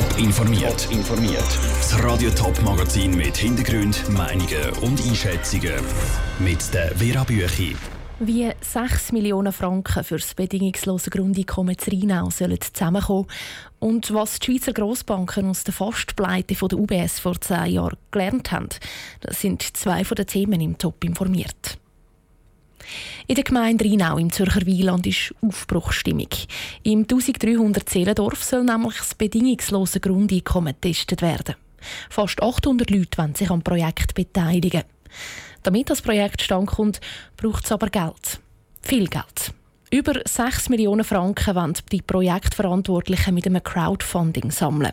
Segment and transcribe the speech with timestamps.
[0.00, 0.88] Top informiert.
[0.90, 1.58] informiert.
[1.76, 5.74] Das Radio Top Magazin mit Hintergrund, Meinungen und Einschätzungen
[6.38, 7.76] mit der Vera Büchi.
[8.18, 13.26] Wie 6 Millionen Franken für das bedingungslose Grundeinkommen zu Rheinau sollen zusammenkommen
[13.78, 18.70] und was die Schweizer Grossbanken aus der Fastpleite der UBS vor zehn Jahren gelernt haben,
[19.20, 21.79] das sind zwei von den Themen im Top informiert.
[23.26, 26.28] In der Gemeinde Rheinau im Zürcher Wieland ist Aufbruchstimmung.
[26.82, 31.54] Im 1300 Seelendorf soll nämlich das bedingungslose Grundeinkommen getestet werden.
[32.08, 34.82] Fast 800 Leute wollen sich am Projekt beteiligen.
[35.62, 37.00] Damit das Projekt standkommt,
[37.36, 38.40] braucht es aber Geld.
[38.82, 39.52] Viel Geld.
[39.92, 44.92] Über 6 Millionen Franken wollen die Projektverantwortlichen mit einem Crowdfunding sammeln.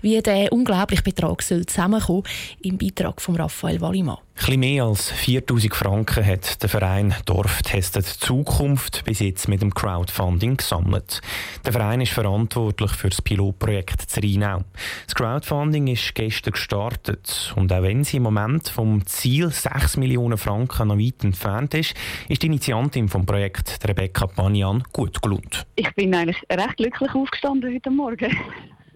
[0.00, 2.24] Wie der unglaubliche Betrag soll zusammenkommen,
[2.62, 4.18] im Beitrag von Raphael Wallimann.
[4.36, 9.72] Etwas mehr als 4000 Franken hat der Verein Dorf testet Zukunft bis jetzt mit dem
[9.72, 11.22] Crowdfunding gesammelt.
[11.64, 14.64] Der Verein ist verantwortlich für das Pilotprojekt Zerinau.
[15.06, 20.36] Das Crowdfunding ist gestern gestartet und auch wenn sie im Moment vom Ziel 6 Millionen
[20.36, 21.94] Franken noch weit entfernt ist,
[22.28, 25.64] ist die Initiantin vom Projekt, Rebecca Panian, gut gelohnt.
[25.76, 28.36] Ich bin eigentlich recht glücklich aufgestanden heute Morgen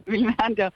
[0.13, 0.71] weil wir haben ja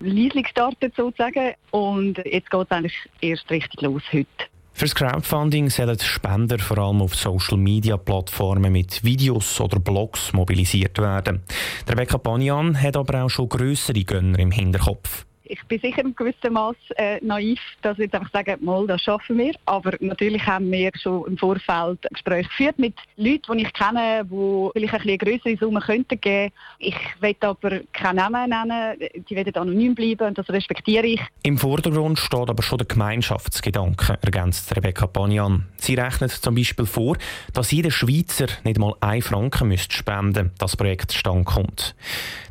[0.00, 4.26] leise gestartet sozusagen und jetzt geht es eigentlich erst richtig los heute.
[4.74, 11.42] Für das Crowdfunding sollen Spender vor allem auf Social-Media-Plattformen mit Videos oder Blogs mobilisiert werden.
[11.86, 16.16] Der Rebecca Panian hat aber auch schon grössere Gönner im Hinterkopf ich bin sicher in
[16.16, 19.52] gewissem Maß äh, naiv, dass wir jetzt einfach sagen, mal, das schaffen wir.
[19.66, 24.70] Aber natürlich haben wir schon im Vorfeld Gespräche geführt mit Leuten, die ich kenne, die
[24.72, 26.54] vielleicht ein bisschen größere Summen könnten geben.
[26.78, 31.20] Ich will aber keinen Namen nennen, die werden anonym bleiben und das respektiere ich.
[31.42, 35.66] Im Vordergrund steht aber schon der Gemeinschaftsgedanke, ergänzt Rebecca Panian.
[35.76, 37.18] Sie rechnet zum Beispiel vor,
[37.52, 41.94] dass jeder Schweizer nicht mal ein Franken müsste spenden, das Projekt stand kommt.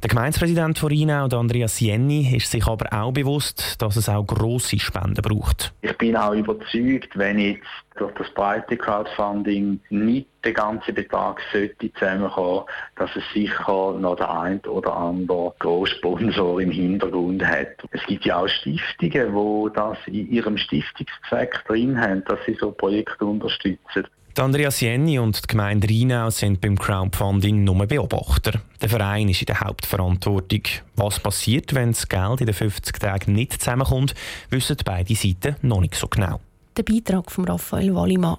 [0.04, 4.80] Der Gemeindepräsident von Rheinau, Andreas Jenny, ist sich aber auch bewusst, dass es auch grosse
[4.80, 5.74] Spenden braucht.
[5.82, 7.66] Ich bin auch überzeugt, wenn jetzt
[7.98, 12.66] durch das breite Crowdfunding nicht der ganze Betrag sollte zusammenkommen,
[12.96, 17.78] dass es sicher noch der ein oder andere Großsponsor im Hintergrund hat.
[17.92, 22.72] Es gibt ja auch Stiftungen, die das in ihrem Stiftungszweck drin haben, dass sie so
[22.72, 24.08] Projekte unterstützen.
[24.38, 28.62] Die Andreas und die Gemeinde Rheinau sind beim Crowdfunding nur Beobachter.
[28.82, 30.62] Der Verein ist in der Hauptverantwortung.
[30.96, 34.16] Was passiert, wenn das Geld in den 50 Tagen nicht zusammenkommt,
[34.50, 36.40] wissen beide Seiten noch nicht so genau.
[36.78, 38.38] Der Beitrag von Raphael Wallimann.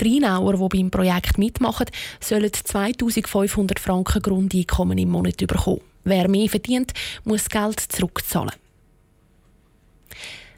[0.00, 1.86] Die Rheinauer, die beim Projekt mitmachen,
[2.20, 5.82] sollen 2500 Franken Grundeinkommen im Monat bekommen.
[6.04, 6.94] Wer mehr verdient,
[7.24, 8.54] muss Geld zurückzahlen.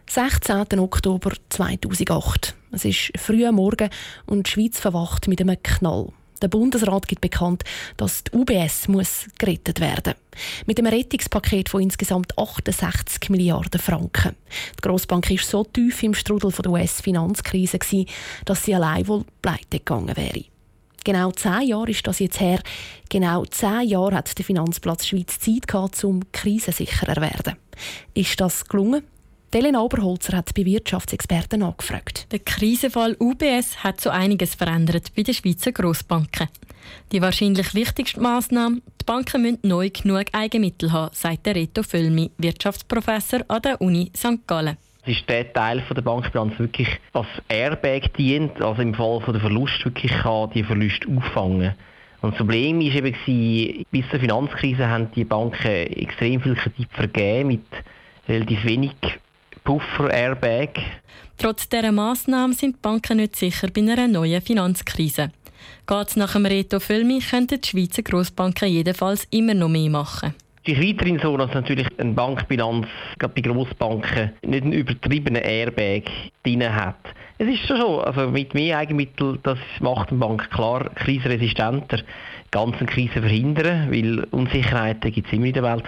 [0.08, 0.78] 16.
[0.78, 2.54] Oktober 2008.
[2.72, 3.90] Es ist früh am Morgen
[4.26, 6.12] und die Schweiz verwacht mit einem Knall.
[6.40, 7.64] Der Bundesrat gibt bekannt,
[7.96, 10.14] dass die UBS muss gerettet werden
[10.66, 14.36] Mit einem Rettungspaket von insgesamt 68 Milliarden Franken.
[14.78, 17.78] Die Grossbank ist so tief im Strudel der US-Finanzkrise,
[18.46, 20.44] dass sie allein wohl pleite gegangen wäre.
[21.04, 22.60] Genau zehn Jahre ist das jetzt her.
[23.08, 27.56] Genau zehn Jahre hat der Finanzplatz Schweiz Zeit gehabt, um krisensicherer zu werden.
[28.14, 29.02] Ist das gelungen?
[29.58, 32.28] Elena Oberholzer hat bei Wirtschaftsexperten angefragt.
[32.30, 36.48] Der Krisenfall UBS hat so einiges verändert bei den Schweizer Grossbanken.
[37.10, 42.30] Die wahrscheinlich wichtigste Massnahme: die Banken müssen neu genug Eigenmittel haben, sagt der Reto Völmi,
[42.38, 44.46] Wirtschaftsprofessor an der Uni St.
[44.46, 44.76] Gallen.
[45.02, 49.84] Es ist der Teil der Bankbilanz wirklich als Airbag dient, also im Fall der Verlust
[49.84, 51.74] wirklich kann die Verluste auffangen.
[52.22, 57.48] Und das Problem war eben, bis zur Finanzkrise haben die Banken extrem viel Kredit vergeben
[57.48, 57.64] mit
[58.28, 58.92] relativ wenig
[59.70, 60.70] Puffer-Airbag.
[61.38, 65.30] Trotz dieser Massnahmen sind die Banken nicht sicher bei einer neuen Finanzkrise.
[65.86, 70.34] Geht es nach dem Reto Füllmi, könnten die Schweizer Grossbanken jedenfalls immer noch mehr machen.
[70.64, 72.88] Es ist weiterhin so, dass natürlich eine Bankbilanz,
[73.20, 76.02] gerade bei Grossbanken, nicht einen übertriebenen Airbag
[76.42, 76.98] drin hat.
[77.38, 82.00] Es ist schon so, also mit mehr Eigenmitteln, das macht eine Bank klar krisenresistenter,
[82.50, 85.84] ganzen Krisen verhindern, weil Unsicherheiten gibt es immer in der Welt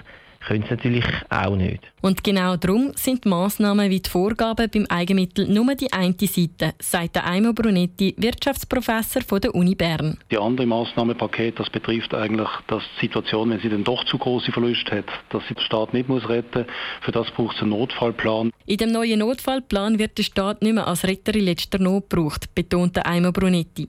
[0.47, 1.83] können es natürlich auch nicht.
[2.01, 6.75] Und genau darum sind die Massnahmen wie die Vorgaben beim Eigenmittel nur die eine Seite,
[6.81, 10.19] sagt der Aimo Brunetti, Wirtschaftsprofessor von der Uni Bern.
[10.31, 14.53] Die andere Massnahmenpaket, das betrifft eigentlich dass die Situation, wenn sie dann doch zu große
[14.53, 16.67] Verluste hat, dass sie den Staat nicht muss retten.
[17.03, 18.51] Für das braucht es einen Notfallplan.
[18.67, 22.55] In dem neuen Notfallplan wird der Staat nicht mehr als Retter in letzter Not gebraucht,
[22.55, 23.89] betont der Aimo Brunetti.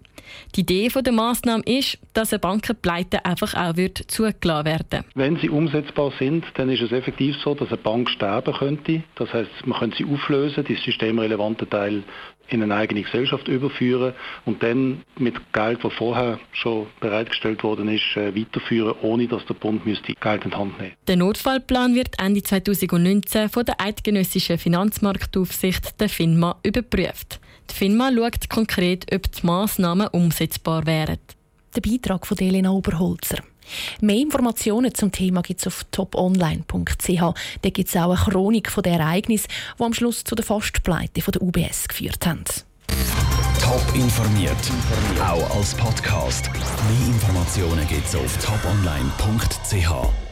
[0.56, 5.06] Die Idee der Massnahme ist, dass eine Bankenpleite einfach auch wird zugelassen werden.
[5.16, 9.04] Wenn sie umsetzbar sind, dann ist es effektiv so, dass eine Bank sterben könnte.
[9.16, 12.04] Das heißt, man könnte sie auflösen, die systemrelevanten Teil
[12.50, 14.14] in eine eigene Gesellschaft überführen
[14.46, 19.54] und dann mit Geld, das vorher schon bereitgestellt worden ist, äh, weiterführen, ohne dass der
[19.56, 24.58] Bund müsste Geld in die Hand nehmen Der Notfallplan wird Ende 2019 von der Eidgenössischen
[24.58, 27.40] Finanzmarktaufsicht, der FINMA, überprüft.
[27.72, 31.18] Die FINMA schaut konkret, ob die Massnahmen umsetzbar wären.
[31.76, 33.38] Der Beitrag von Elena Oberholzer.
[34.02, 37.22] Mehr Informationen zum Thema gibt es auf toponline.ch.
[37.62, 39.48] Da gibt es auch eine Chronik von der Ereignis,
[39.80, 42.44] die am Schluss zu der Fastpleite der UBS geführt haben.
[43.60, 44.56] Top informiert,
[45.20, 46.50] auch als Podcast.
[46.54, 50.23] Mehr Informationen gibt es auf toponline.ch.